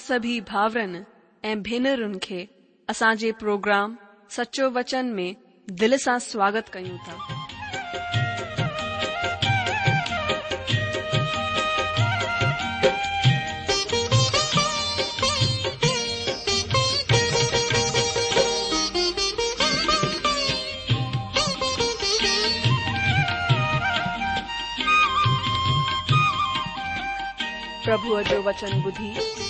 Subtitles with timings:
[0.00, 1.02] سبھی بھا بھی
[3.28, 3.96] اروگرام
[4.28, 5.34] سچو وچن میں
[5.70, 6.70] دل سے سواگت
[27.84, 29.39] کھب جو وچن بدھی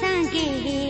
[0.00, 0.85] 送给キ。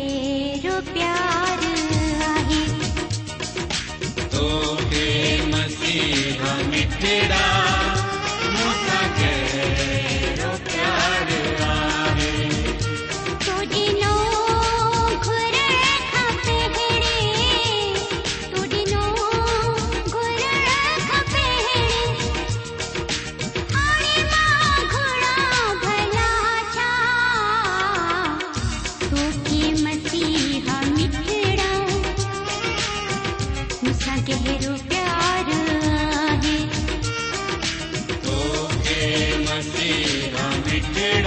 [40.96, 41.26] ಬೇಡ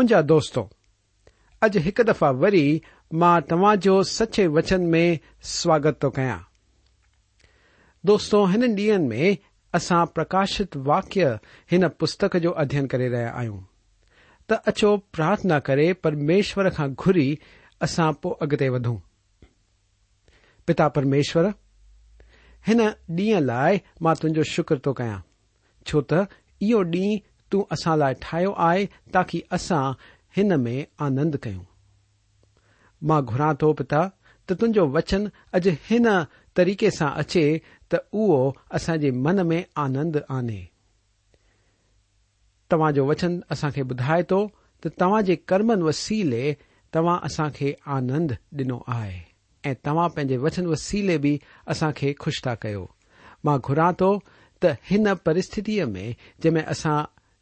[0.00, 0.64] مجھا دونوں
[1.62, 2.48] اج ایک دفع و
[3.40, 6.38] تاجو سچے وچن میں سواگت تو کیا
[8.04, 8.46] دوستوں
[8.76, 9.34] ڈی میں
[10.14, 11.26] پرکاشت واقیہ
[11.70, 13.50] ان پستک جو ادھین کر رہا آئیں
[14.48, 17.34] ترارا کرمشور کا گری
[17.80, 18.96] او اگتے ودوں
[20.68, 21.44] پریشور
[22.68, 23.78] ہن ڈیع لائے
[24.14, 24.76] تُو شروع
[25.86, 26.12] چوت
[26.60, 27.16] یہ ڈی
[27.50, 28.82] تون اسان لاءِ ٺاهيو آهي
[29.14, 29.86] تاڪه اسان
[30.36, 30.76] هن ۾
[31.06, 31.66] آنند ڪيون.
[33.02, 34.02] مان گهران ٿو پتا
[34.46, 35.22] ته تنهنجو وچن
[35.56, 36.06] اڄ هن
[36.56, 37.46] طريقي سان اچي
[37.90, 38.40] ته اهو
[38.76, 40.62] اسان جي من ۾ آنند آني.
[42.70, 44.40] توهان جو وچن اسان کي ٻڌائي ٿو
[44.80, 46.46] ته توهان جي ڪرمن وسيلي
[46.92, 49.18] توهان اسان کي آنند ڏنو آهي
[49.70, 51.34] ۽ توهان پنهنجي وچن وسيلي به
[51.72, 52.84] اسان کي خوش ٿا ڪيو.
[53.44, 54.10] مان گهران ٿو
[54.60, 56.06] ته هن پرسٿتيءَ ۾
[56.42, 56.98] جنهن ۾ اسان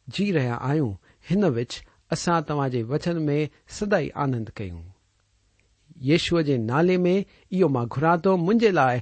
[0.08, 0.80] جی رہا آئیں
[1.26, 1.72] ان وچ
[2.10, 7.64] اسا تاج وچن میں سد آنند کھشو کے نالے میں یہ
[7.96, 8.98] گرا تو مجھے لائے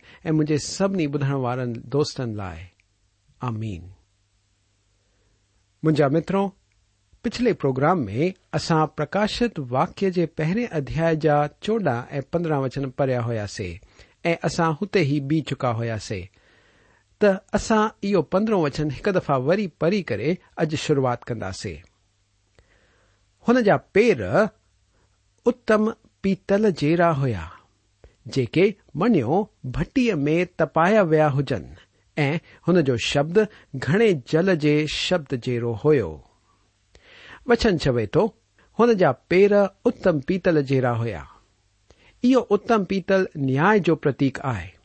[0.58, 2.64] سبھی بدھنے والے دوستن لائے
[3.40, 3.82] آمین
[5.82, 6.48] مجھا متروں
[7.22, 13.46] پچھلے پروگرام میں اکاشت واقیہ کے پہرے ادیا جا چودہ ای پندرہ وچن پڑیا ہوا
[13.46, 13.76] سی
[14.24, 16.22] ایسا ہوتے ہی بی چکا ہوا سی
[17.20, 17.88] تسا
[18.30, 21.74] پندرہ وچن ایک دفع وی پری کری اج شروعات كندے
[23.46, 24.10] ہوا پی
[25.46, 25.90] اتم
[26.20, 27.44] پیتل جیرا ہوا
[28.26, 28.44] جے
[28.94, 29.14] من
[29.64, 31.64] بٹ میں تپایا ویا ہوجن
[32.16, 33.38] ایو شبد
[33.86, 36.18] گھنے جل ج شبد جیر ہو
[37.46, 38.28] وچن چوے تو
[38.78, 39.52] انا پیر
[39.84, 41.24] اتم پیتل جیرا ہوا
[42.22, 43.72] یہ اتم پیتل نیا
[44.02, 44.75] پتیک آئے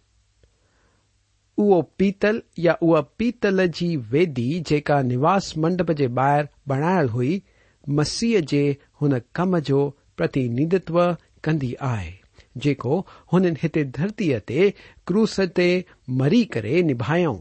[1.61, 7.39] او پیتل یا او پیتل جی ویدی جا نواس منڈپ کے باع بنائل ہوئی
[7.87, 9.55] مسیح کے ان کام
[10.15, 10.91] پتیندھت
[11.43, 12.11] کری ہے
[13.97, 17.35] درتی کری کرباؤ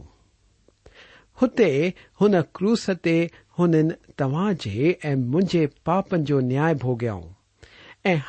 [1.42, 1.90] ہوتے
[2.20, 4.68] ان کن تاج
[5.16, 7.20] مجھے پاپنو نیا بوگیاؤ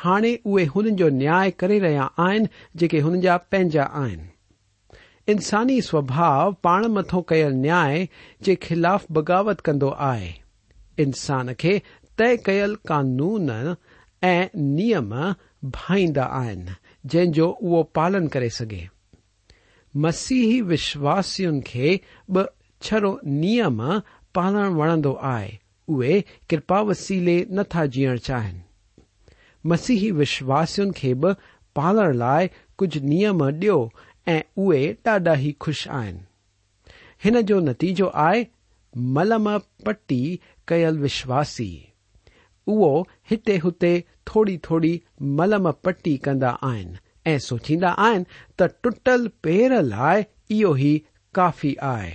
[0.04, 0.96] ہای اے ان
[2.88, 3.56] کے انجا پا
[5.28, 10.30] انسانی سوبھاؤ پان متو کل نیا خلاف بغاوت کند آئے
[11.02, 11.78] انسان کے
[12.18, 13.50] تے کل قانون
[14.22, 15.14] ایم
[15.74, 16.18] بھائید
[17.12, 18.48] جنجو وہ پالن کرے
[19.94, 21.96] مسیحی وشواسن کے
[22.28, 23.80] بچر نم
[24.34, 28.60] پالن وڑد آئے كرپا وسیلے نتا جین چاہیے
[29.64, 31.14] مسیحی وشواسن كے
[31.76, 32.46] بال لی
[32.76, 33.84] کچھ نیم ڈیو
[34.26, 38.42] اے ڈاڈا ہی خوش آنجو نتیجو آئ
[38.94, 39.48] ملم
[39.84, 40.12] پٹ
[40.66, 41.80] کل وشواسی
[42.66, 46.92] اوت ہوتے تھوڑی تھوڑی ملم پٹی کندا آن
[47.24, 48.22] ایوچا آن
[48.56, 50.22] تو ٹل پیڑ لائے
[50.64, 50.98] او ہی
[51.34, 52.10] کافی آئے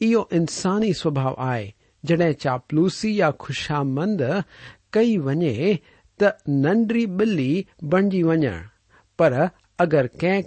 [0.00, 1.70] یہ انسانی سوبھاؤ آئے
[2.04, 4.20] جڈ چاپلوسی یا خوشامند
[4.90, 5.72] کئی وجے
[6.20, 8.62] تنڈری بلّی بنجی وجن
[9.18, 9.32] پر
[9.78, 10.06] اگر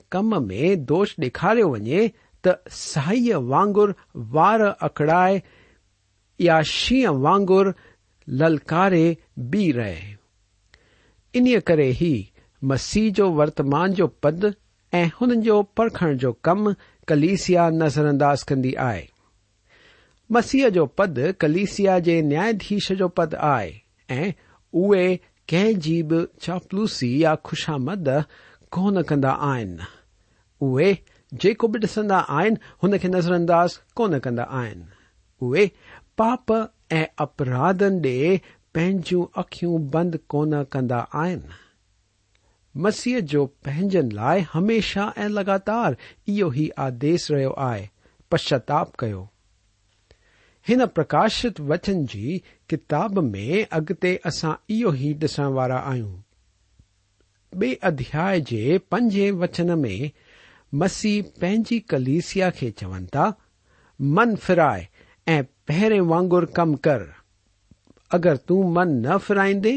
[0.09, 2.07] کم میں دوش ڈکھارا وجے
[2.44, 5.39] ت سہائی وگر وار اکڑائے
[6.39, 7.65] یا شیح وگر
[8.27, 9.13] للکارے
[11.75, 12.21] رہے۔
[12.62, 14.45] مسیح جو ورتمان جو پد
[14.91, 16.68] ایخن جو کم
[17.07, 19.06] کلسیا نظر انداز کری آئے۔
[20.30, 23.71] مسیح جو پد کلسیا نیادیش جو پد آئے۔
[25.45, 28.07] کىب چاپلوسی یا خوشامد
[31.81, 32.21] ڈسندا
[32.83, 34.45] ہن کے نظر انداز کون كندا
[36.15, 36.51] پاپ
[36.89, 40.45] ایپراھن ڈيو اخيو بند کو
[42.75, 43.47] مسیح جو
[44.55, 45.93] ہمیشہ لگاتار
[46.27, 47.45] او آد رہے
[48.31, 49.25] آشچاتاپ كو
[50.67, 52.37] اِن پركاشت وچن جى
[52.69, 56.26] كطتاب ميں اگتے اصا ايو ہى ڈسن والا آہيں
[57.53, 59.99] بی ادیا پنج وچن میں
[60.73, 61.21] مسیح
[61.89, 63.29] کلسیا کے چون تا
[63.99, 64.83] من فرائے
[65.27, 67.03] ايہري وگور كم كر
[68.11, 69.67] اگر تن نہ فرائد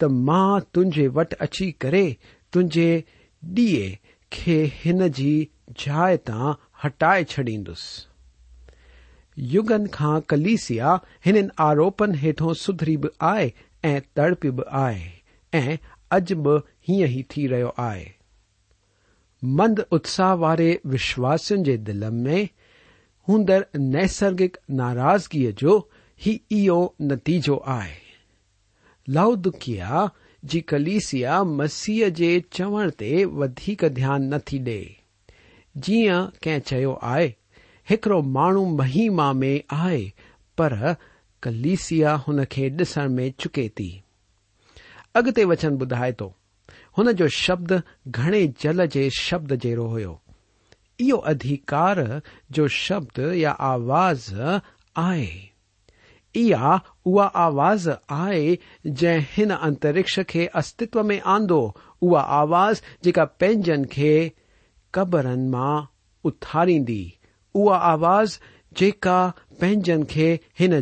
[0.00, 2.10] تو ما تجھے وٹ اچى كريں
[2.52, 3.00] تجھے
[3.42, 3.94] ديے
[4.84, 6.52] ان جائے تا
[6.84, 7.82] ہٹائے چڈيدس
[9.36, 10.70] یوگن كا كليس
[11.24, 14.90] ان آروپن ہيٹوں سدھری ب آيں تڑپى ب آ
[16.10, 16.58] اج بھی
[16.88, 18.04] ہی رہے آئے
[19.42, 22.42] مند اتساہ والے وشواسن کے دل میں
[23.28, 25.80] ہندر نیسرگک ناراضگی جو
[27.00, 27.94] نتیجو آئے
[29.08, 30.04] لاؤ دکھیا
[30.42, 34.82] جی کلیسیا مسیح کے چوڑ تھی ڈی
[35.74, 36.08] جی
[37.88, 40.04] کیڑو ماحو مہیم میں آئے
[40.56, 40.74] پر
[41.42, 43.90] کلسیا انسن میں چکے تھی
[45.14, 46.28] اگتے وچن بدائے تو
[46.96, 47.72] ان جو شبد
[48.14, 50.14] گھنے جل کے شبد جڑو ہو
[52.50, 54.32] جو شبد یا آواز
[57.34, 58.54] آواز آئے
[58.84, 61.52] جی ہن اترکش کے استو میں آند
[62.00, 64.28] اواز جکا پن کی
[64.94, 65.80] قبرن میں
[66.24, 67.08] اتاری
[67.54, 68.38] آواز
[68.76, 69.30] جکا
[69.60, 69.82] پن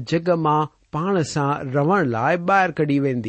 [0.07, 0.61] جگ ما
[0.91, 3.23] پان سے رون لائب باہر کڈی وین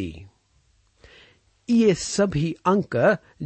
[1.74, 2.96] یہ سبھی اک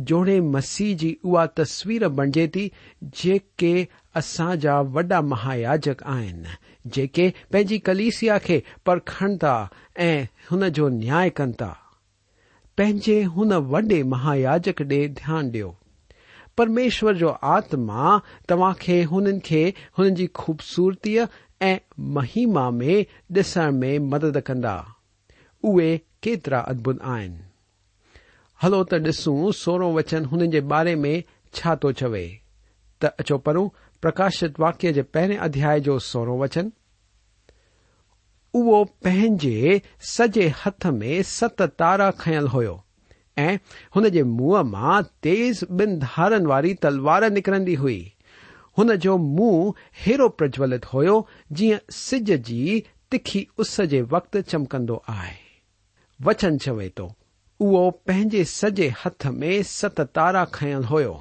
[0.07, 2.69] جوڑے مسیح جی کی او تسو بنجے تھی
[4.15, 6.43] اصاجا وڈا مہایاجک آن
[6.85, 9.55] جے پنجی کلسیا کے پرکھن تا
[10.73, 13.23] جو نیا کن تاجے
[13.69, 15.63] وڈے مہایاجک ڈے دیا ڈی
[16.57, 18.17] پرمیشور جو آتما
[18.47, 19.71] تما کے ان کی
[20.11, 21.17] جی خوبصورتی
[21.97, 24.77] مہیم میں ڈسن میں مدد کدا
[25.63, 27.46] اے کیترا ادبت آن
[28.63, 31.13] هلو ته ڏسون سورو وچن هنن جي باري ۾
[31.57, 32.27] ڇا ٿو چوي.
[32.99, 33.67] ته اچو پرون
[34.01, 36.71] پرڪاشت واڪيه جي پهرين اڌياي جو سورو وچن.
[38.53, 39.81] اهو پنهنجي
[40.13, 42.75] سڄي هٿ ۾ ست تارا کيل هيو
[43.45, 43.59] ۽
[43.97, 47.99] هن جي منهن مان تيز ٻن ڌارن واري تلوار نڪرندي هئي.
[48.79, 49.73] هن جو منهن
[50.05, 51.15] هيرو پرجولت هيو
[51.61, 55.37] جيئن سج جي تکي اس جي وقت چمڪندو آهي.
[56.25, 57.07] وچن چوي ٿو
[57.59, 61.17] او پینج سجے ہت میں ست تارا کھل ہو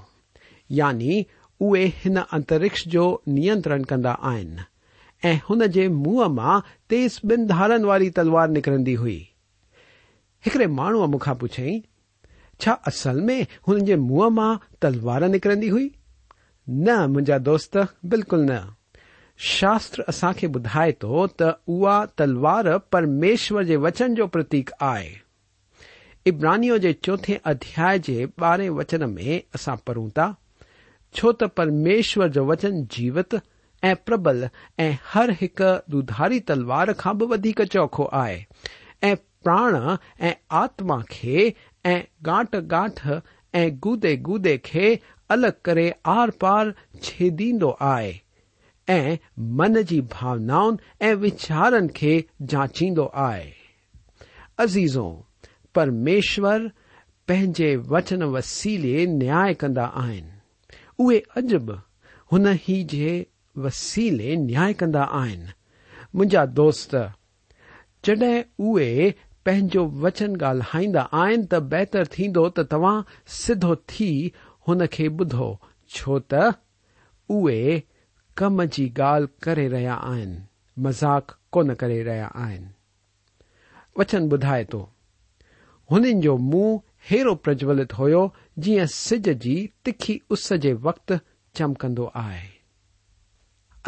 [0.69, 1.23] یعنی
[1.61, 4.14] اے ان انترکش جو نیترن کندا
[5.88, 9.25] منہ میں تیس بن دھار والی تلوار نکریندی ہوئی
[10.66, 11.81] مانو مخا پوچی
[12.59, 15.88] چھا اصل میں ان کے منہ میں تلوار نکردی ہوئی
[16.69, 18.50] نجا دوست بالکل ن
[19.38, 25.25] شر اصا بے تو او تلوار پرمیشور کے وچن یو پریت آئے
[26.26, 30.26] ابرانی کے چوتھے ادیا بارہ وچن میں اصا پڑھوں تا
[31.14, 33.35] چوت پرمیشر جو وچن جیوت
[33.83, 34.45] ایبل
[34.78, 35.61] ار ایک
[35.92, 38.38] دودھاری تلوار کا بھی چوکھو آئے
[39.45, 39.75] پران
[40.62, 40.99] آتما
[42.26, 43.06] گاٹ گاٹھ
[43.54, 44.16] ای گے
[45.30, 46.66] گلگ کر آر پار
[47.02, 48.12] چھی آئے
[48.88, 49.16] ای
[49.52, 50.61] من کی بھاؤنا
[51.23, 55.12] وچارن کے جاچید آئےزوں
[55.76, 56.61] پرميشور
[57.28, 60.26] پنهنجي وچن وسيلي نياي ڪندا آهن.
[61.00, 61.76] اهي اڄ به
[62.33, 63.12] هن ئي جي
[63.64, 65.42] وسيلي نياي ڪندا آهن.
[66.14, 66.95] منهنجا دوست
[68.04, 69.09] جڏهن اهي
[69.45, 73.04] پنهنجو وچن ڳالهائيندا آهن ته بهتر ٿيندو ته توهان
[73.40, 74.11] سڌو ٿي
[74.68, 75.50] هن کي ٻڌو.
[75.95, 76.42] ڇو ته
[77.35, 77.83] اهي
[78.38, 80.33] ڪم جي ڳالهه ڪري رهيا آهن
[80.85, 82.64] مذاق ڪونه ڪري رهيا آهن.
[83.99, 84.83] وچن ٻڌائي ٿو
[85.93, 88.23] هنن جو منهن هيرو پرجولت هيو
[88.59, 91.12] جيئن سج جي تکي اس جي وقت
[91.57, 92.49] چمڪندو آهي.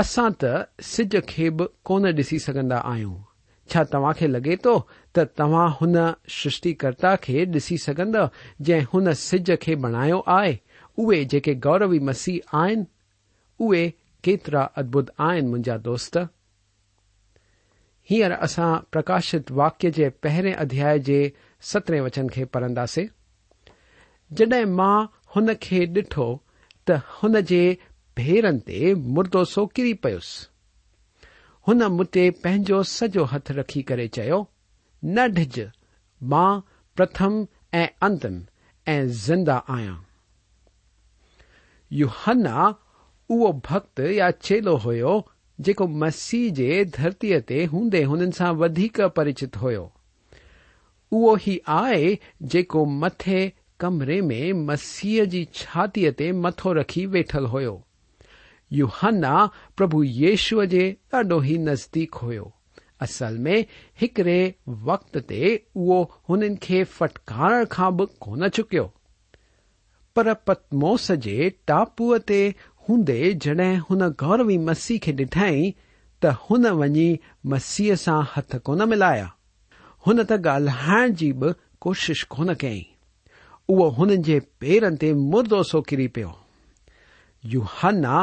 [0.03, 0.53] اسان ته
[0.91, 3.25] سج کي به ڪونه ڏسي سگهندا آهيون.
[3.71, 4.75] ڇا توهان کي لڳي ٿو
[5.15, 5.97] ته توهان هن
[6.37, 8.23] سرشٽڪرتا کي ڏسي سگهندا
[8.67, 10.55] جنهن هن سج کي بڻايو آهي؟
[11.01, 12.81] اهي جيڪي گوروي مسيح آهن
[13.61, 13.85] اهي
[14.25, 16.15] ڪيترا ادڀت آهن منهنجا دوست.
[18.11, 21.21] هينئر اسان پرڪاشت واڪيه جي پهرين اڌياي جي
[21.61, 23.09] سترين وچن کي پڙهنداسين.
[24.31, 26.29] جڏهن مان هن کي ڏٺو
[26.87, 27.63] ته هن جي
[28.17, 30.29] ڀيرن تي مردو سو ڪري پيس.
[31.67, 34.41] هن مون تي پنهنجو سڄو هٿ رکي ڪري چيو
[35.03, 35.57] نه ڍج
[36.21, 36.63] مان
[36.97, 37.35] پرٿم
[37.81, 38.37] ۽ انتم
[38.87, 39.99] ۽ زنده آهيان.
[41.91, 42.57] يهنا
[43.31, 45.15] اهو ڀڪت يا چيلو هيو
[45.59, 49.87] جيڪو مسيح جي ڌرتيءَ تي هوندي هنن سان وڌيڪ پرچت هيو
[51.13, 53.43] او ہی آو
[53.83, 59.41] ممرے میں مسی کی چھاتی تی متو رکھی ویٹل ہوا
[59.77, 62.31] پربھ یشو کے داڈو ہی نزدیک ہو
[63.01, 63.63] اصل میں
[64.01, 64.51] ایکڑے
[64.85, 66.57] وقت تو ان
[66.89, 68.79] فٹکار کا کون چکی
[70.15, 73.61] پر پتموس کے ٹاپو تندے جڈ
[73.91, 75.73] ہو گوروی مسی کے ڈٹائی
[76.23, 79.27] تُ ونی مسی سے ہت کون ملایا
[80.07, 82.87] هن ته ڳالهائڻ جي به ڪوشش ڪونه ڪيئين.
[83.71, 86.31] اهو هنن جي پيرن تي مردو سو ڪري پيو.
[87.55, 88.17] يهنا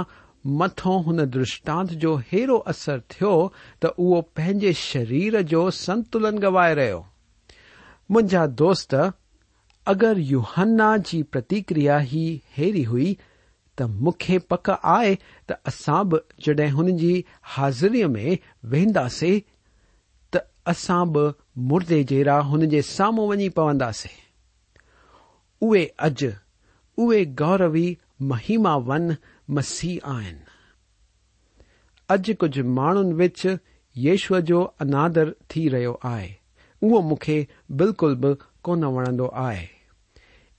[0.62, 3.36] مٿو هن درشٽانت جو هيرو اثر ٿيو
[3.82, 7.05] ته اهو پنهنجي شرير جو سنتلن گوائي رهيو.
[8.10, 8.94] منهنجا دوست
[9.94, 12.25] اگر يهنا جي پرتڪريا ئي
[12.58, 13.10] هيري هئي
[13.79, 15.15] ته مون کي پڪ آهي
[15.48, 17.15] ته اسان به جڏهن هن جي
[17.55, 18.38] هازريءَ ۾
[18.74, 19.41] وينداسين
[20.32, 24.17] ته اسان به مردي جهڙا هن جي سامهون وڃي پونداسين.
[25.63, 26.24] اهي اڄ
[27.00, 29.15] اهي گوروي مهماون
[29.50, 30.38] مسيح آهن.
[32.09, 33.57] اڄ ڪجهه ماڻهن وچ
[33.97, 36.29] ييشوءَ جو انادر ٿي رهيو آهي.
[36.83, 39.67] اهو مون کي بلڪل به ڪونه وڻندو آهي.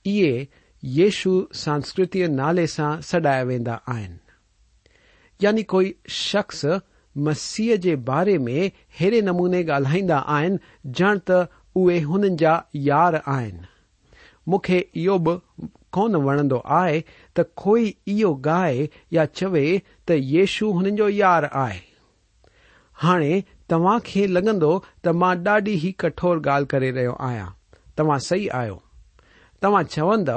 [0.05, 0.47] اهي
[0.83, 4.17] ييشو سنسڪرتيءَ نالي سان سڏايا ويندا آهن.
[5.43, 6.65] يعني ڪوئي شخص
[7.25, 8.67] مسیح کے بارے میں
[8.99, 10.55] ایرے نمونے گالائی آن
[10.97, 12.57] جن توے ہن جا
[12.87, 14.79] یار آخ بھی
[15.93, 16.87] کون وندو آ
[17.35, 21.79] توئی گائے یا چوے تو یشو ہنجو یار آئے
[22.97, 23.17] ہا
[23.69, 23.77] تا
[24.27, 24.63] لگند
[25.03, 27.45] تا ڈاڈی ہی کٹور گال کر رہے آیا
[27.97, 30.29] تما سی آوا چوند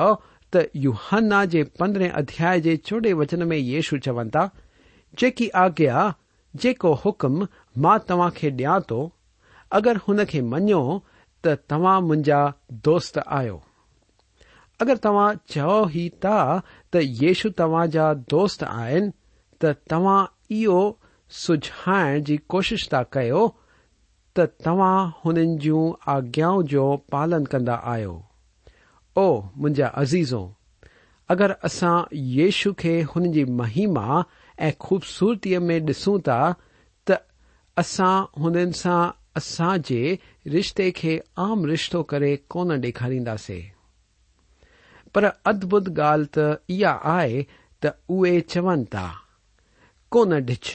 [0.52, 4.46] توہ کے پندرہ ادیاائے کے چوڈ وچن میں یشو چون تا
[5.14, 6.08] جی آگیا
[6.54, 7.34] جيڪو حڪم
[7.82, 9.00] مان توهان کي ڏيان ٿو
[9.78, 10.82] اگر هن کي مڃو
[11.42, 12.40] ته توهان منهنجا
[12.86, 13.58] دوست آهيو.
[14.80, 16.36] اگر توهان چئو ئي ٿا
[16.90, 19.12] ته ييش توهان جا دوست آهن
[19.60, 20.26] ته توهان
[20.58, 20.80] اهو
[21.42, 23.42] سجهائڻ جي ڪوشش ٿا ڪيو
[24.34, 28.16] ته توهان هنن جون آجڃائون جو پالن ڪندا آهيو.
[29.20, 30.44] او منهنجا ازيزو
[31.32, 34.24] اگر اسان ييش کي هن جي مهما
[34.68, 36.38] ۽ خوبسورتيءَ ۾ ڏسون ٿا
[37.10, 37.16] ته
[37.82, 39.04] اسان هنن سان
[39.40, 40.00] اسان جي
[40.54, 41.14] رشتي کي
[41.44, 43.64] عام رشتو ڪري ڪونه ڏيکارينداسين.
[45.12, 47.38] پر ادڀت ڳالهه ته اها آهي
[47.82, 49.06] ته اهي چون ٿا
[50.16, 50.66] ڪونه ڏچ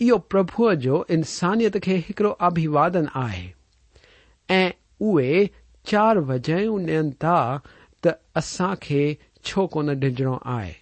[0.00, 3.44] اهو پرڀوءَ جو انسانيت کي هڪڙو اڀوادن آهي.
[4.60, 4.64] ۽
[5.08, 5.42] اهي
[5.90, 7.36] چار وجهون ڏين ٿا
[8.02, 8.10] ته
[8.42, 9.02] اسان کي
[9.46, 10.74] ڇو ڪونه ڊڄڻو آهي.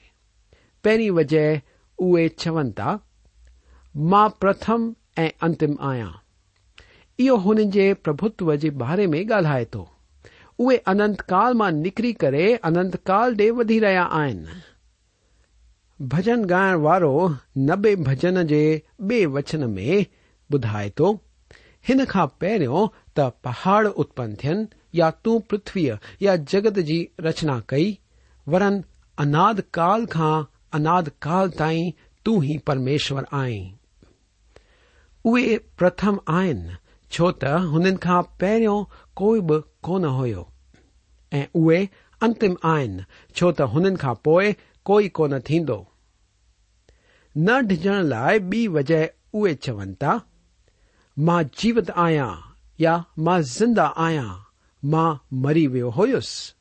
[0.84, 1.69] پهرين وجهه
[2.00, 2.96] اے چون تا
[3.94, 6.08] ما پرتھم اتم آیا۔
[7.18, 9.84] انہوں کے پھوتتو کے بارے میں گلائے تو۔
[10.58, 16.74] اے انت کال میںکری کر انت کال ڈے ودی رہا آجن گا
[17.56, 20.00] نبے بجن کے بے وچن میں
[20.52, 21.16] بھائے تو۔
[21.88, 25.90] ان کا پہرو تہاڑ اتپن تھن یا تتوی
[26.20, 27.94] یا جگت کی رچنا کئی،
[28.46, 28.80] ورن
[29.18, 31.90] اناد کال کا انادکال تائی
[32.24, 33.70] تریمیشور آئی
[35.24, 36.68] اتھم آن
[37.10, 38.84] چو تنکھا پہرو
[39.14, 42.90] کوئی بھی کون ہوتیم
[43.34, 45.84] چو تن کا پوئی کوئی کون تھو
[47.36, 50.16] ن ڈجن لائے بی وجہ اے چون تا
[51.16, 52.34] ماں جیوت آیا
[53.16, 54.26] ماں زندہ آیا
[54.82, 56.54] ماں مری وی ہوئس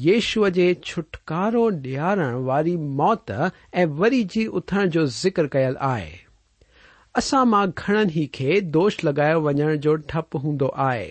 [0.00, 3.30] ييشوءَ جي ڇوٽڪارو ڏيارڻ واري موت
[3.80, 6.12] ۽ وري جي اٿڻ جو ذڪر ڪيل آهي.
[7.20, 11.10] اسان مان گهڻن ئي کي دوش لڳايو وڃڻ جو ڊپ هوندو آهي.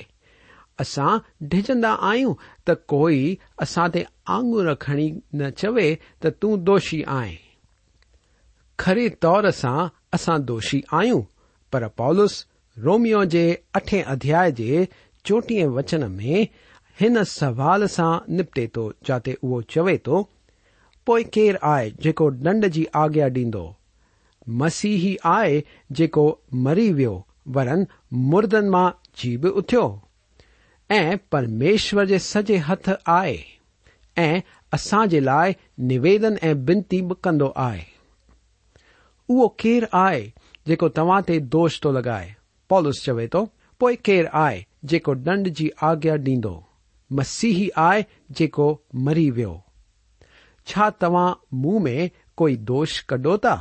[0.85, 1.19] اسان
[1.51, 3.21] ڊڄندا آهيون ته ڪوئي
[3.67, 4.03] اسان تي
[4.37, 5.07] آڱر کڻي
[5.41, 5.89] نه چوي
[6.21, 7.37] ته تون دوشي آهين.
[8.83, 9.79] کري طور سان
[10.19, 11.23] اسان دوشي آهيون
[11.71, 12.41] پر پالس
[12.77, 13.45] روميو جي
[13.79, 14.71] اٺي اڌياي جي
[15.25, 16.43] چوٽيهه وچن ۾
[16.99, 20.17] هن سوال سان نپٽي ٿو جتي اهو چوي ٿو
[21.07, 23.63] پوءِ ڪير آهي جيڪو دنڊ جي آگيا ڏيندو؟
[24.61, 25.61] مسيهي آهي
[25.99, 26.25] جيڪو
[26.67, 27.13] مري ويو
[27.57, 27.85] ورن
[28.33, 29.85] مردن مان جي به اٿيو.
[30.89, 33.37] ۽ پرميشور جي سڄي هٿ آهي.
[34.25, 34.41] ۽
[34.79, 35.57] اسان جي لاءِ
[35.91, 37.85] نويدن ۽ بنتي به ڪندو آهي.
[39.29, 40.25] اهو ڪير آهي
[40.71, 42.33] جيڪو توهان تي دوش ٿو لڳائي؟
[42.69, 43.47] پالس چوي ٿو
[43.79, 46.59] پوءِ ڪير آهي جيڪو دنڊ جي آگيا ڏيندو
[47.11, 48.01] مسی ہی آئے
[48.93, 49.45] مری وی
[50.67, 53.55] تعا منہ میں کوئی دوش کڈو تا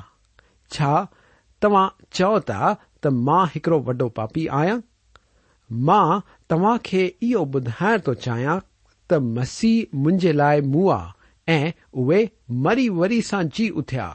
[1.62, 1.68] تا
[2.10, 4.76] چڑھو وڈو پاپی آیا
[5.70, 8.58] ماں تے ایو بعد تو چاہیا
[9.08, 11.64] ت مسیح لائے منہ
[12.48, 14.08] مری وری سا جی اتیا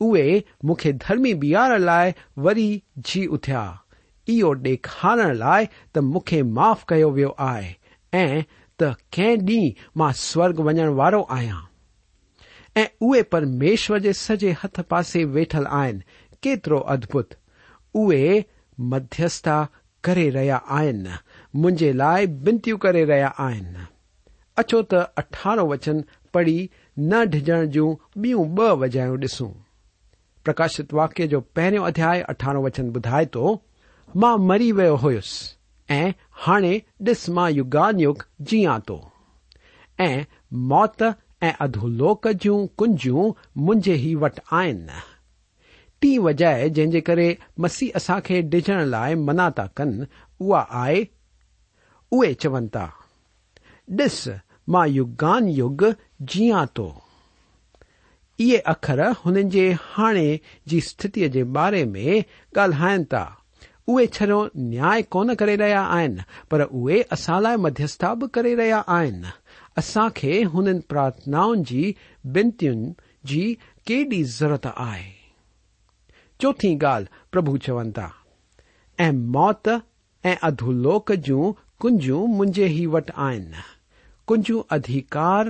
[0.00, 3.72] اوہ درمی بار لائے وی جی اتیا
[4.28, 4.76] یہ
[5.32, 6.96] لائے تو مخ معاف کر
[8.12, 11.24] تی ما سوگ ون والوں
[13.30, 15.98] پرمیشر سجے ہت پاس ویٹل آن
[16.42, 17.34] کترو ادبت
[17.94, 18.40] اے
[18.78, 19.28] مدھی
[20.04, 23.48] کر رہا آنجے لائے بینتو کر رہا
[24.56, 26.00] آچو تٹھارو وچن
[26.32, 27.80] پڑھی نہ ڈجن جی
[28.16, 29.52] بیئ ب وجہ ڈسوں
[30.46, 33.56] پرکاشت واقعی پہ ادیا اٹھارہ وچن بدائے تو
[34.38, 35.30] مری وی ہوس
[36.44, 38.18] هاڻي ڏس مان يگان يگ
[38.86, 38.98] ٿو.
[39.98, 40.24] ۽
[40.70, 41.02] موت
[41.48, 44.88] ۽ اڌولوڪ جون ڪنجون منهنجي ئي وٽ آهن.
[46.00, 47.28] ٽي وجهه جنهن جي ڪري
[47.62, 51.00] مسيح اسان کي ڊڄڻ لاءِ منا ٿا ڪن اها آهي
[52.12, 52.86] اهي چون ٿا
[53.98, 54.18] ڏس
[54.72, 55.82] مان يگان يگ
[56.30, 56.88] جيئان ٿو.
[58.38, 60.28] اهي اکر هنن جي هاڻي
[60.68, 62.18] جي اسٿتيءَ جي باري ۾
[62.56, 63.24] ڳالهائين ٿا
[63.88, 66.16] اے چڑ ن کون کر رہا آن
[66.48, 69.22] پر اے اس مدھیسا بھی کر رہا آن
[69.76, 70.06] اصا
[70.54, 71.92] ہون پارتھناؤں جی
[72.24, 72.92] بینتون
[73.24, 75.10] جی کی ضرورت آئی
[76.38, 79.68] چوتھی گال پب چون توت
[80.24, 83.50] ادوک جوں کجوں مجھے ہی وٹ آن
[84.28, 85.46] کنجو ادھیکار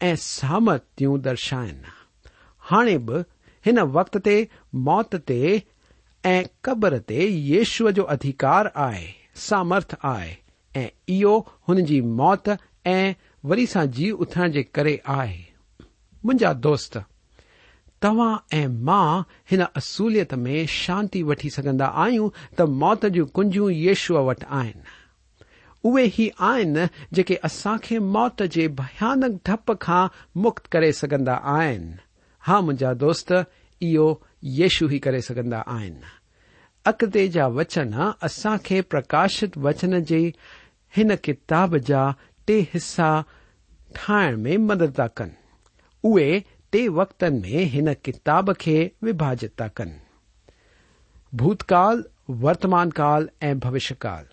[0.00, 1.82] اہمتوں درشن
[2.62, 5.56] ہانے بن وقت توت تی
[6.60, 12.48] قبر تیش جو ادھیکار آئے، سامرتھ آو ان کی موت
[12.84, 15.42] اری سا جیو اتر آئے۔
[16.52, 16.76] دون
[17.98, 18.12] تا
[19.52, 24.70] ہر اصولت میں شانت وٹھی سکندا آئیں تو موت جنج یشو وٹ آن
[25.84, 26.28] اے ہی
[27.42, 28.68] اصا موت کے
[29.44, 30.92] ڈپ کا مکت کرے
[32.48, 33.32] ہاں منجا دست
[34.44, 35.98] شو کر سکا آن
[36.86, 40.30] اقطے جا وچن اصا کے پرکاشت وچن کے
[40.94, 42.02] ان کتاب جا
[42.44, 43.22] ٹے حصہ
[43.92, 45.26] ٹائم میں مدد تعہ
[46.72, 49.90] ٹے وقت میں ان کتاب کے وباج تا کن
[51.32, 52.02] بھوتکال
[52.42, 54.24] ورتمان کال ایوشیہ کال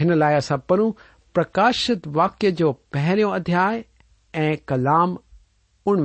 [0.00, 0.90] ان لائ ا پڑھوں
[1.34, 3.70] پرکاشت واقیہ جو پہر ادیا
[4.66, 5.16] کلام
[5.86, 5.98] ان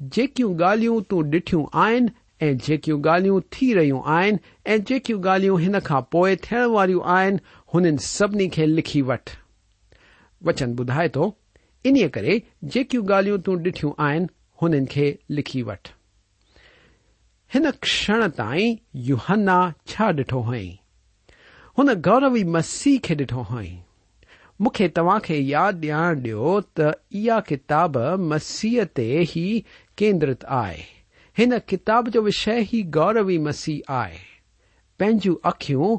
[0.00, 2.06] جيڪيون ڳالهيون تون ڏٺيون آهن
[2.46, 4.38] ۽ جيڪيون ڳالهيون ٿي رهيون آهن
[4.74, 7.40] ۽ جيڪيون ڳالهيون هن کان پوءِ ٿيڻ واريون آهن
[7.74, 9.34] هنن سڀني کي لکي وٺ.
[10.48, 11.28] وچن ٻڌائي ٿو
[11.90, 12.38] انهيءَ ڪري
[12.76, 14.30] جيڪيون ڳالهيون تون ڏٺيون آهن
[14.62, 15.06] هنن کي
[15.40, 15.92] لکي وٺ.
[17.56, 19.58] هن ڪشڻ تائين يهنا
[19.92, 20.74] ڇا ڏٺو هئئين؟
[21.78, 23.78] هن گوروي مسيح کي ڏٺو هئئين.
[24.64, 27.94] مون کي توهان کي ياد ڏيارڻ ڏيو ته اها ڪتاب
[28.32, 29.44] مسيح تي ئي
[30.00, 34.18] درت آن کتاب جو وشے ہی گوروی مسیح آئے
[35.44, 35.96] اخو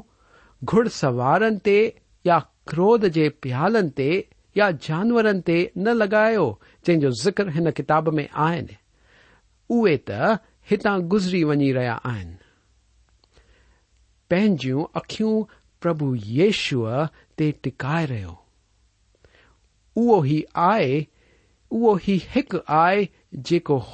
[0.72, 4.20] گوار تا کودھ کے پیالن تے
[4.54, 6.50] یا جانورن ت لگایا
[6.86, 11.98] جن کو ذکر ان کتاب میں آئے تجری ون رہا
[14.94, 15.42] اخو
[16.14, 16.86] یشو
[17.34, 18.26] تک رہ
[21.72, 23.04] اوہ ہی ایک آئے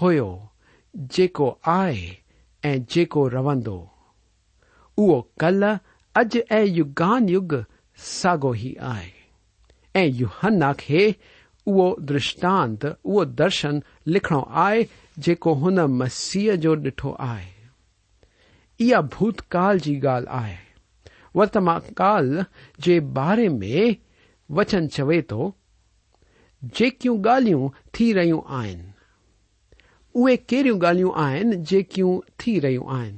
[0.00, 0.18] ہوئے
[3.32, 3.68] روند
[4.98, 5.62] او کل
[6.14, 7.52] اج ای یگان یوگ
[7.98, 9.10] ساگو ہی آئے
[9.94, 11.06] یوہن خي
[11.66, 14.82] ا دشٹانت او درشن لكھنو آئے
[15.44, 17.14] ان مسیح جو ڈھٹو
[18.80, 20.56] آوت كال جى گال آئے
[21.34, 22.40] ورتما كال
[23.50, 23.92] ميں
[24.50, 25.50] وچن چويں تو
[26.62, 28.80] جيڪيون ڳالهيون ٿي رهيون آهن.
[30.14, 33.16] اهي ڪهڙيون ڳالهيون آهن جيڪيون ٿي رهيون آهن؟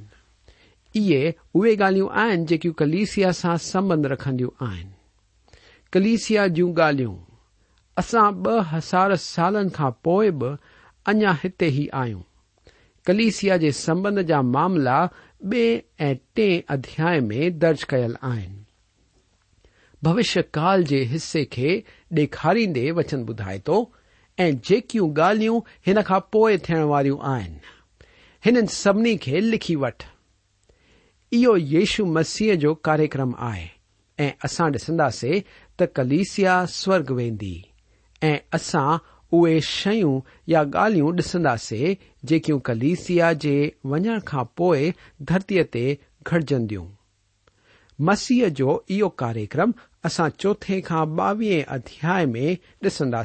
[0.95, 1.21] اهي
[1.55, 4.87] اهي ڳالهيون آهن جيڪيون ڪليسيا سان سنٻنڌ رکنديون آهن.
[5.93, 7.19] ڪليسيا جون ڳالهيون
[7.97, 10.57] اسان ٻه هزار سالن کان پوءِ به
[11.05, 12.23] اڃا هتي ئي آهيون.
[13.05, 14.99] ڪليسيا جي سنٻنڌ جا معاملا
[15.49, 15.69] ٻئي
[16.07, 18.51] ۽ ٽي اڌياي ۾ درج ڪيل آهن
[20.05, 21.71] ڀوشيه ڪال جي حصي کي
[22.19, 23.77] ڏيکاريندي وچن ٻڌائي ٿو.
[24.37, 27.53] ۽ جيڪيون ڳالهيون هن کان پوءِ ٿيڻ واريون آهن
[28.45, 29.97] هنن سڀني کي لکي وٺ.
[31.31, 33.67] اهو ييشو مسيح جو ڪاريڪرم آهي.
[34.19, 35.43] ۽ اسان ڏسنداسين
[35.77, 37.57] ته ڪليسيا سورڳ ويندي.
[38.29, 38.89] ۽ اسان
[39.33, 40.17] اهي شيون
[40.53, 41.99] يا ڳالهيون ڏسنداسين
[42.31, 43.57] جيڪيون ڪليسيا جي
[43.93, 44.91] وڃڻ کان پوءِ
[45.27, 45.85] ڌرتيءَ تي
[46.27, 46.89] گهٽجنديون.
[47.99, 49.71] مسيح جو اهو ڪاريڪرم
[50.03, 51.01] اصا چوتھے خا
[51.67, 53.15] ادھیا میں ڈسند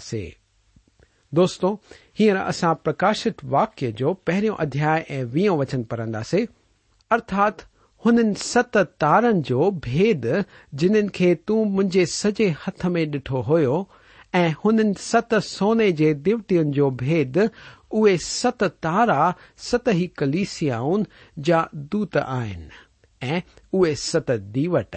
[1.32, 1.74] دوستوں
[2.20, 4.96] ہیر اصا پرکاشت واقیہ جو پہرو ادیا
[5.32, 6.44] ویو وچن پڑھاسے
[7.10, 7.62] ارتھات
[8.02, 10.26] ہن ست تارن کو بید
[10.72, 11.08] جن
[11.46, 13.82] تون مجھے سج ہت میں ڈٹھو ہو
[14.98, 17.36] ست سونے کے دوٹین جو بےد
[17.88, 20.96] او ست تارا ست ہی کلیسیاؤ
[21.44, 21.62] جا
[21.92, 22.16] د
[23.96, 24.96] ست دی وٹ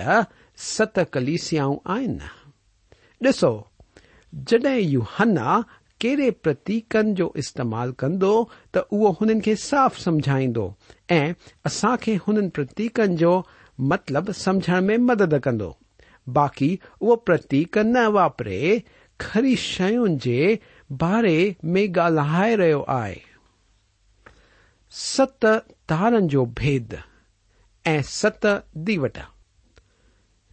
[0.58, 2.17] ست کلسیاؤں آن
[3.21, 3.62] ڈسو
[4.34, 5.38] جدیں یو ہن
[5.99, 8.23] کیڑے پرتیکن کو استعمال کند
[8.71, 10.47] تو او اناف سمجھائی
[11.65, 13.43] اصاخ ہوتین کو
[13.79, 15.62] مطلب سمجھنے میں مدد کند
[16.27, 18.77] باقی وہ پتیک نہ واپرے
[19.17, 23.15] خری شارے میں گالائے روا آئے
[24.91, 25.45] ست
[25.86, 26.36] تارد
[27.85, 29.05] ست دی و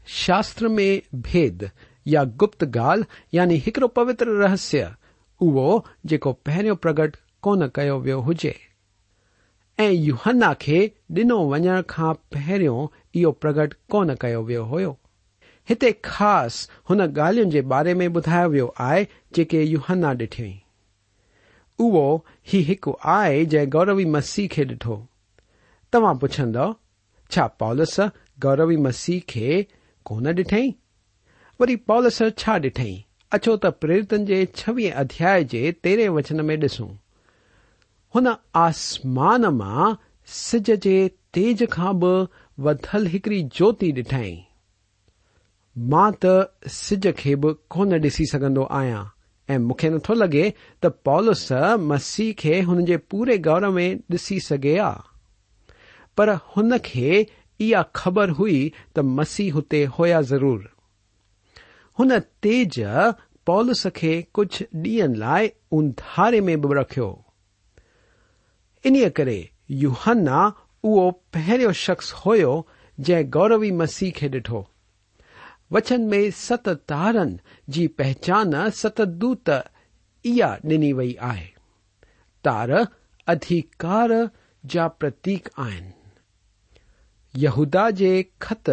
[0.06, 1.62] شاستر میں بےد
[2.04, 4.84] یا گپت گال یعنی ایکڑو پوتر رحسیہ
[6.32, 8.50] پہرو پرگٹ کون کرو ہوجی
[9.78, 14.48] ای یوہن کے ڈنو وجا کا پہرو یہگٹ کون کرو
[15.68, 20.58] ہوتے خاص ان گالوں کے بارے میں بدھا ویو آئے جی یوہن ڈٹ ہی
[23.02, 24.96] آئے جی گوروی مسیح کے ڈھٹو
[25.90, 26.56] تم پوچھند
[27.58, 27.98] پولس
[28.42, 30.70] گوروی مسیح خی کو کون ڈی
[31.60, 32.94] وری پالس چھ ڈئی
[33.32, 35.36] اچو تریرتن کے چوی ادیا
[35.82, 36.86] تیرہ وچن میں ڈسو
[38.14, 38.20] ہو
[38.54, 39.88] آسمان ما
[40.28, 41.90] سج کے تیز کا
[42.58, 44.36] ودل ایکڑی جوتی ڈھائی
[45.76, 47.06] ماں تج
[47.68, 49.02] کو ڈسی سن آیا
[49.48, 50.50] مکھی نتو لگے
[50.82, 51.74] تسہ
[52.38, 54.92] خيے پورے گور ميں ڈسى سكے آ
[56.16, 56.28] پر
[57.92, 60.60] خبر ہوئی ت مسیحت ہوا ضرور۔
[61.98, 62.80] ہوج
[63.44, 67.16] پولیس کے کچھ ڈیئن لائے اارے میں بھی رکھو
[68.84, 68.96] ان
[69.68, 70.40] یوہانا
[70.80, 72.62] او پہ شخص ہو
[72.98, 74.62] جن گوروی مسیح کے ڈھٹو
[75.70, 77.36] وچن میں ست تارن
[77.68, 79.24] جی پہچان ستد
[80.62, 81.46] ڈنی وئی ہے
[82.42, 82.68] تار
[83.26, 84.10] ادھیکار
[84.68, 85.90] جا پتیک آن
[87.36, 88.70] یہدا کے خط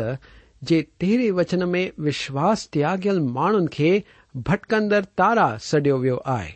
[0.97, 3.99] تیرے وچن میں وشواس تیاگل مان کے
[4.35, 6.51] بھٹکندر تارا سڈیا وی ہے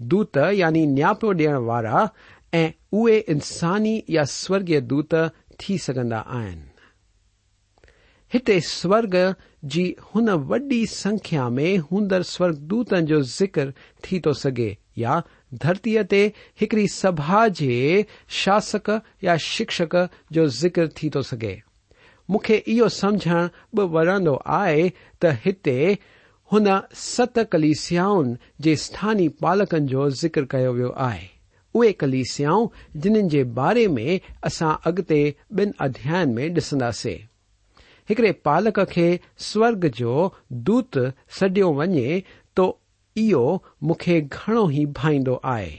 [0.00, 2.04] دوت یعنی نیاپ ڈیڑھ والا
[2.52, 5.14] اے انسانی یا سوگی دت
[8.64, 9.14] سرگ
[9.70, 13.70] کی ان وڈی سنکھیا میں ہندر سورگوت كا ذكر
[14.02, 14.32] تی تو
[15.62, 18.02] درتی تڑیری سبھا کے
[18.40, 18.90] شاسک
[19.22, 19.94] یا شکشک
[20.34, 21.54] كو ذكر كی تو سكے
[22.28, 24.88] مخ یہ سمجھن بڑن آئے
[25.20, 28.22] تن ست كلی سیاؤ
[28.64, 32.64] كے سیانی پالکن كو ذکر كھیا كلی سیاؤ
[32.94, 37.16] جن كے بارے میں اصا اگتے بین ادیا میں ڈسداسے
[38.08, 40.28] ایکڑے پالک كے سوگ جو
[40.66, 40.98] دوت
[41.40, 41.94] سڈیا ون
[43.16, 45.70] گھن ہی بھائی آئے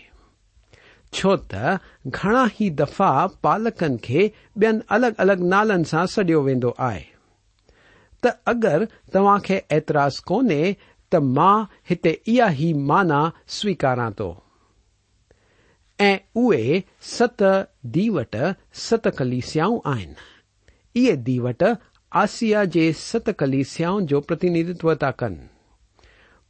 [1.13, 1.55] چو ت
[2.13, 7.03] گھنا ہی دفاع پالکن کے بیم الگ الگ نالن سا سڈیا وینا ہے
[8.23, 9.19] تگر تا
[9.69, 10.41] ایتراض کو
[11.13, 12.07] ماں ہت
[12.59, 14.33] ہی معنی سویکارا تو
[15.99, 17.43] اے ست
[17.81, 18.35] دیوٹ
[18.73, 20.13] ستکلی سیاؤ آن
[20.95, 21.63] یہ دیوٹ
[22.11, 22.63] آسیا
[22.97, 25.35] ستکلی سیاؤ پتیندتو تا کن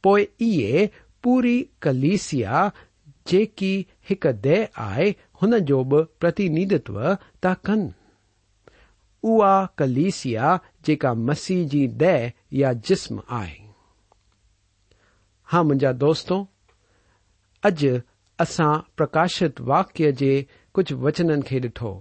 [0.04, 0.86] پوئ
[1.24, 2.68] پوری کلسیا
[3.26, 3.44] جی
[4.08, 5.10] ایک دہ آئے
[5.42, 7.86] ہو پتیندو تا کن
[9.24, 10.56] الیسیا
[11.02, 13.56] مسیح جی دہ یا جسم آئے
[15.48, 16.44] ہاں مجھا دوستوں
[17.62, 17.86] اج
[18.38, 20.42] اصا پرکاشت واقیہ کے
[20.74, 21.98] کچھ وچن کے ڈھٹو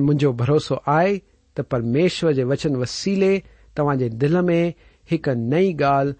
[0.00, 1.18] مجھے بھروسہ آئی
[1.56, 3.38] ترمیشور وچن وسیلے
[3.74, 4.64] تاج دل میں
[5.08, 6.12] ایک نئی گال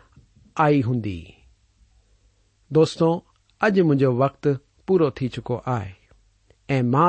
[2.68, 3.20] دوستوں
[3.60, 4.46] اج مجوق
[4.86, 5.92] پورا چکو آئے۔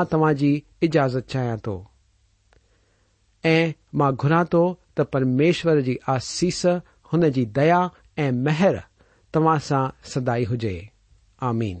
[0.04, 1.84] تماجی اجازت چاہیا تو۔
[4.24, 6.66] گرا تو پرمیشور کی آسیس
[7.12, 7.88] ان جی دیا
[8.32, 8.74] مہر
[9.32, 10.86] تما سا سدائی ہوجائے
[11.40, 11.80] آمین۔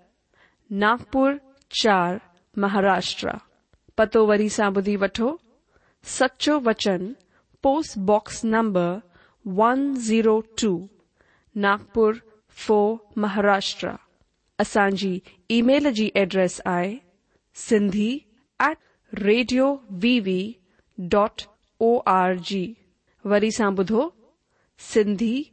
[0.71, 1.35] ناگپر
[1.69, 2.15] چار
[2.57, 3.37] مہاراشٹر
[3.95, 5.35] پتہ وی سا بدھ وٹو
[6.05, 7.11] سچو وچن،
[7.63, 8.97] post box number
[9.45, 10.77] one zero two.
[11.55, 12.13] Nagpur
[12.57, 13.95] four Maharashtra
[14.59, 14.87] اصا
[15.47, 16.97] ای میل کی جی address I
[17.55, 18.17] C
[18.59, 18.77] at
[19.13, 20.51] radio V V
[20.97, 21.41] dot
[21.79, 22.73] O R G.
[23.25, 23.39] و
[24.79, 25.43] C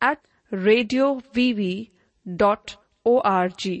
[0.00, 1.84] at radio V V
[2.26, 2.70] dot
[3.06, 3.80] O R G.